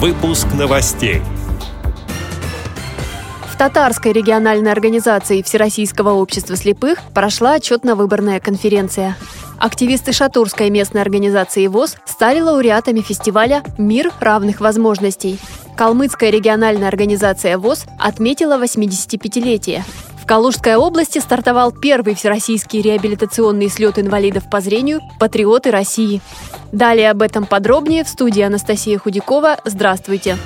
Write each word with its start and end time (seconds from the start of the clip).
Выпуск 0.00 0.46
новостей. 0.58 1.20
В 3.52 3.58
Татарской 3.58 4.12
региональной 4.12 4.72
организации 4.72 5.42
Всероссийского 5.42 6.12
общества 6.12 6.56
слепых 6.56 7.00
прошла 7.12 7.56
отчетно-выборная 7.56 8.40
конференция. 8.40 9.18
Активисты 9.58 10.12
Шатурской 10.12 10.70
местной 10.70 11.02
организации 11.02 11.66
ВОЗ 11.66 11.96
стали 12.06 12.40
лауреатами 12.40 13.00
фестиваля 13.02 13.62
«Мир 13.76 14.10
равных 14.20 14.62
возможностей». 14.62 15.38
Калмыцкая 15.76 16.30
региональная 16.30 16.88
организация 16.88 17.58
ВОЗ 17.58 17.84
отметила 17.98 18.58
85-летие. 18.58 19.84
Калужской 20.30 20.76
области 20.76 21.18
стартовал 21.18 21.72
первый 21.72 22.14
всероссийский 22.14 22.80
реабилитационный 22.82 23.68
слет 23.68 23.98
инвалидов 23.98 24.48
по 24.48 24.60
зрению 24.60 25.00
«Патриоты 25.18 25.72
России». 25.72 26.22
Далее 26.70 27.10
об 27.10 27.22
этом 27.22 27.46
подробнее 27.46 28.04
в 28.04 28.08
студии 28.08 28.40
Анастасия 28.40 28.96
Худякова. 28.96 29.56
Здравствуйте! 29.64 30.36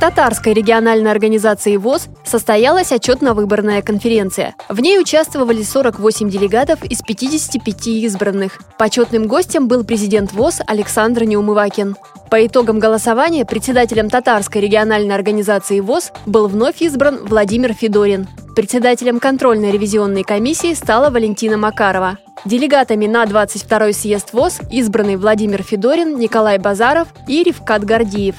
Татарской 0.00 0.52
региональной 0.52 1.10
организации 1.10 1.76
ВОЗ 1.76 2.06
состоялась 2.24 2.92
отчетно-выборная 2.92 3.82
конференция. 3.82 4.54
В 4.68 4.78
ней 4.78 5.00
участвовали 5.00 5.64
48 5.64 6.30
делегатов 6.30 6.84
из 6.84 7.02
55 7.02 7.88
избранных. 7.88 8.60
Почетным 8.78 9.26
гостем 9.26 9.66
был 9.66 9.82
президент 9.82 10.32
ВОЗ 10.32 10.60
Александр 10.68 11.24
Неумывакин. 11.24 11.96
По 12.30 12.46
итогам 12.46 12.78
голосования 12.78 13.44
председателем 13.44 14.08
Татарской 14.08 14.60
региональной 14.60 15.16
организации 15.16 15.80
ВОЗ 15.80 16.12
был 16.26 16.46
вновь 16.46 16.80
избран 16.80 17.24
Владимир 17.24 17.72
Федорин. 17.72 18.28
Председателем 18.54 19.18
контрольной 19.18 19.72
ревизионной 19.72 20.22
комиссии 20.22 20.74
стала 20.74 21.10
Валентина 21.10 21.56
Макарова. 21.56 22.18
Делегатами 22.44 23.06
на 23.06 23.24
22-й 23.24 23.92
съезд 23.92 24.32
ВОЗ 24.32 24.60
избраны 24.70 25.18
Владимир 25.18 25.64
Федорин, 25.64 26.20
Николай 26.20 26.58
Базаров 26.58 27.08
и 27.26 27.42
Ривкат 27.42 27.84
Гордиев. 27.84 28.36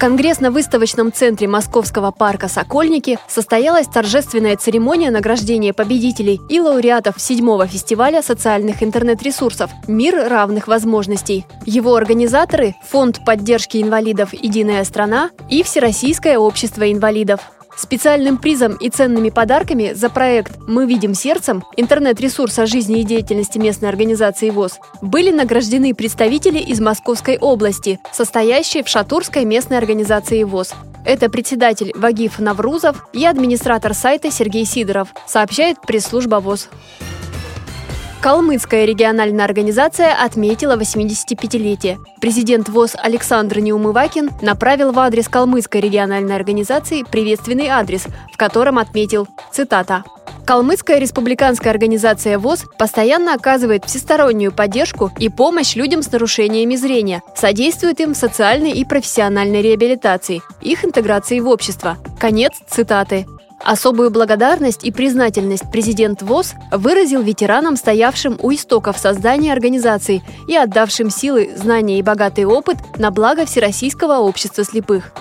Конгрессно-выставочном 0.00 1.12
центре 1.12 1.46
Московского 1.46 2.10
парка 2.10 2.48
«Сокольники» 2.48 3.18
состоялась 3.28 3.86
торжественная 3.86 4.56
церемония 4.56 5.10
награждения 5.10 5.74
победителей 5.74 6.40
и 6.48 6.58
лауреатов 6.58 7.20
седьмого 7.20 7.66
фестиваля 7.66 8.22
социальных 8.22 8.82
интернет-ресурсов 8.82 9.70
«Мир 9.88 10.26
равных 10.26 10.68
возможностей». 10.68 11.44
Его 11.66 11.94
организаторы– 11.96 12.76
Фонд 12.88 13.22
поддержки 13.26 13.76
инвалидов 13.76 14.32
«Единая 14.32 14.84
страна» 14.84 15.32
и 15.50 15.62
Всероссийское 15.62 16.38
общество 16.38 16.90
инвалидов. 16.90 17.40
Специальным 17.80 18.36
призом 18.36 18.74
и 18.74 18.90
ценными 18.90 19.30
подарками 19.30 19.94
за 19.94 20.10
проект 20.10 20.58
«Мы 20.68 20.84
видим 20.84 21.14
сердцем» 21.14 21.64
интернет-ресурс 21.78 22.58
о 22.58 22.66
жизни 22.66 23.00
и 23.00 23.04
деятельности 23.04 23.56
местной 23.56 23.88
организации 23.88 24.50
ВОЗ 24.50 24.78
были 25.00 25.30
награждены 25.30 25.94
представители 25.94 26.58
из 26.58 26.78
Московской 26.78 27.38
области, 27.38 27.98
состоящие 28.12 28.84
в 28.84 28.88
Шатурской 28.88 29.46
местной 29.46 29.78
организации 29.78 30.42
ВОЗ. 30.42 30.74
Это 31.06 31.30
председатель 31.30 31.92
Вагиф 31.96 32.38
Наврузов 32.38 33.06
и 33.14 33.24
администратор 33.24 33.94
сайта 33.94 34.30
Сергей 34.30 34.66
Сидоров, 34.66 35.14
сообщает 35.26 35.80
пресс-служба 35.80 36.36
ВОЗ. 36.36 36.68
Калмыцкая 38.20 38.84
региональная 38.84 39.46
организация 39.46 40.12
отметила 40.12 40.76
85-летие. 40.76 41.98
Президент 42.20 42.68
ВОЗ 42.68 42.94
Александр 42.98 43.60
Неумывакин 43.60 44.30
направил 44.42 44.92
в 44.92 44.98
адрес 44.98 45.26
Калмыцкой 45.26 45.80
региональной 45.80 46.36
организации 46.36 47.02
приветственный 47.10 47.68
адрес, 47.68 48.04
в 48.30 48.36
котором 48.36 48.76
отметил, 48.76 49.26
цитата, 49.50 50.04
Калмыцкая 50.44 50.98
республиканская 50.98 51.72
организация 51.72 52.38
ВОЗ 52.38 52.64
постоянно 52.78 53.34
оказывает 53.34 53.84
всестороннюю 53.84 54.52
поддержку 54.52 55.10
и 55.18 55.28
помощь 55.28 55.76
людям 55.76 56.02
с 56.02 56.10
нарушениями 56.10 56.76
зрения, 56.76 57.22
содействует 57.36 58.00
им 58.00 58.14
в 58.14 58.16
социальной 58.16 58.72
и 58.72 58.84
профессиональной 58.84 59.62
реабилитации, 59.62 60.42
их 60.60 60.84
интеграции 60.84 61.40
в 61.40 61.48
общество. 61.48 61.98
Конец 62.18 62.52
цитаты. 62.68 63.26
Особую 63.62 64.10
благодарность 64.10 64.84
и 64.84 64.90
признательность 64.90 65.70
президент 65.70 66.22
ВОЗ 66.22 66.54
выразил 66.72 67.20
ветеранам, 67.20 67.76
стоявшим 67.76 68.38
у 68.40 68.52
истоков 68.52 68.98
создания 68.98 69.52
организации 69.52 70.22
и 70.48 70.56
отдавшим 70.56 71.10
силы, 71.10 71.50
знания 71.56 71.98
и 71.98 72.02
богатый 72.02 72.46
опыт 72.46 72.78
на 72.96 73.10
благо 73.10 73.44
Всероссийского 73.44 74.18
общества 74.18 74.64
слепых. 74.64 75.12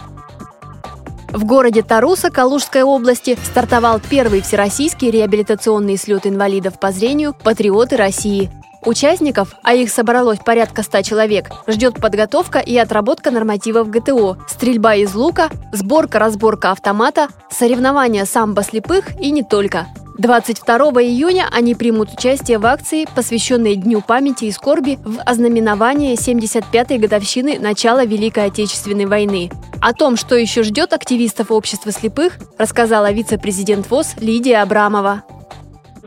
В 1.32 1.46
городе 1.46 1.84
Таруса 1.84 2.32
Калужской 2.32 2.82
области 2.82 3.38
стартовал 3.44 4.00
первый 4.10 4.42
всероссийский 4.42 5.12
реабилитационный 5.12 5.98
слет 5.98 6.26
инвалидов 6.26 6.80
по 6.80 6.92
зрению 6.92 7.36
«Патриоты 7.44 7.98
России», 7.98 8.50
Участников, 8.86 9.56
а 9.62 9.74
их 9.74 9.90
собралось 9.92 10.40
порядка 10.40 10.84
100 10.84 11.02
человек, 11.02 11.50
ждет 11.68 11.96
подготовка 11.96 12.60
и 12.60 12.78
отработка 12.78 13.30
нормативов 13.30 13.90
ГТО, 13.90 14.38
стрельба 14.48 14.96
из 14.96 15.14
лука, 15.14 15.50
сборка-разборка 15.74 16.72
автомата, 16.72 17.28
соревнования 17.52 18.26
самбо 18.26 18.64
слепых 18.64 19.20
и 19.20 19.32
не 19.32 19.44
только. 19.44 19.88
22 20.18 20.76
июня 21.02 21.48
они 21.50 21.76
примут 21.76 22.12
участие 22.12 22.58
в 22.58 22.66
акции, 22.66 23.08
посвященной 23.16 23.76
Дню 23.76 24.02
памяти 24.02 24.46
и 24.46 24.52
скорби 24.52 25.00
в 25.06 25.22
ознаменование 25.26 26.16
75-й 26.16 26.98
годовщины 26.98 27.58
начала 27.58 28.04
Великой 28.04 28.46
Отечественной 28.46 29.06
войны. 29.06 29.50
О 29.82 29.94
том, 29.94 30.18
что 30.18 30.36
еще 30.36 30.64
ждет 30.64 30.92
активистов 30.92 31.52
общества 31.52 31.94
слепых, 31.94 32.38
рассказала 32.58 33.12
вице-президент 33.12 33.90
ВОЗ 33.90 34.16
Лидия 34.20 34.62
Абрамова 34.62 35.24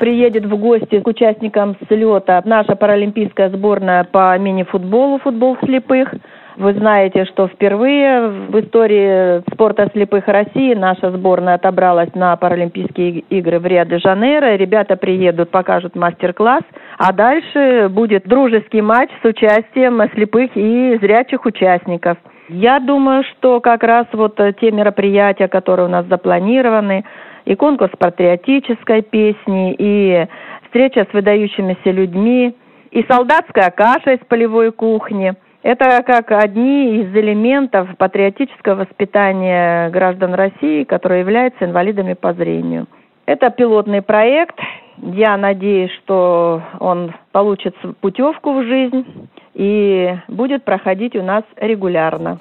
приедет 0.02 0.46
в 0.46 0.56
гости 0.56 0.98
к 0.98 1.06
участникам 1.06 1.76
слета 1.86 2.42
наша 2.44 2.74
паралимпийская 2.74 3.50
сборная 3.50 4.02
по 4.02 4.36
мини-футболу, 4.36 5.20
футбол 5.20 5.56
слепых. 5.64 6.12
Вы 6.56 6.72
знаете, 6.74 7.24
что 7.26 7.46
впервые 7.46 8.26
в 8.48 8.58
истории 8.58 9.48
спорта 9.54 9.88
слепых 9.92 10.26
России 10.26 10.74
наша 10.74 11.12
сборная 11.12 11.54
отобралась 11.54 12.12
на 12.16 12.34
Паралимпийские 12.36 13.20
игры 13.30 13.60
в 13.60 13.64
Рио-де-Жанейро. 13.64 14.56
Ребята 14.56 14.96
приедут, 14.96 15.50
покажут 15.50 15.94
мастер-класс, 15.94 16.64
а 16.98 17.12
дальше 17.12 17.88
будет 17.88 18.24
дружеский 18.24 18.82
матч 18.82 19.08
с 19.22 19.24
участием 19.24 20.02
слепых 20.14 20.50
и 20.56 20.98
зрячих 21.00 21.46
участников. 21.46 22.18
Я 22.48 22.80
думаю, 22.80 23.22
что 23.22 23.60
как 23.60 23.84
раз 23.84 24.06
вот 24.12 24.34
те 24.60 24.72
мероприятия, 24.72 25.46
которые 25.46 25.86
у 25.86 25.91
нас 25.91 26.04
запланированы, 26.06 27.04
и 27.44 27.54
конкурс 27.54 27.92
патриотической 27.98 29.03
песни, 29.03 29.75
и 29.78 30.26
встреча 30.64 31.06
с 31.10 31.12
выдающимися 31.12 31.91
людьми, 31.91 32.54
и 32.91 33.04
солдатская 33.08 33.70
каша 33.70 34.12
из 34.12 34.20
полевой 34.26 34.72
кухни. 34.72 35.34
Это 35.62 36.03
как 36.04 36.32
одни 36.32 37.03
из 37.03 37.14
элементов 37.14 37.88
патриотического 37.97 38.84
воспитания 38.84 39.91
граждан 39.91 40.34
России, 40.34 40.84
которые 40.84 41.20
являются 41.20 41.64
инвалидами 41.64 42.14
по 42.14 42.32
зрению. 42.32 42.86
Это 43.26 43.50
пилотный 43.50 44.03
проект. 44.03 44.59
Я 44.98 45.36
надеюсь, 45.36 45.92
что 46.03 46.62
он 46.80 47.12
получит 47.30 47.76
путевку 48.00 48.53
в 48.53 48.64
жизнь 48.64 49.28
и 49.54 50.14
будет 50.28 50.64
проходить 50.64 51.14
у 51.14 51.22
нас 51.22 51.44
регулярно. 51.56 52.41